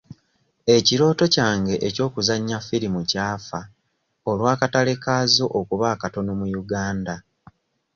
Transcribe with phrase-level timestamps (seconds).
[0.75, 3.59] Ekirooto kyange ey'okuzannya firimu ky'afa
[4.29, 7.15] olw'akatale kaazo okuba akatono mu Uganda.